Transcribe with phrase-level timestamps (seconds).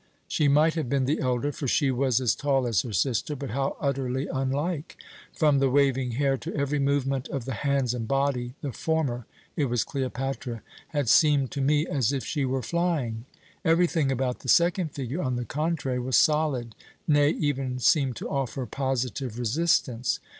[0.27, 3.51] She might have been the elder, for she was as tall as her sister, but
[3.51, 4.97] how utterly unlike!
[5.31, 9.65] From the waving hair to every movement of the hands and body the former it
[9.65, 13.25] was Cleopatra had seemed to me as if she were flying.
[13.63, 16.73] Everything about the second figure, on the contrary, was solid,
[17.07, 20.19] nay, even seemed to offer positive resistance.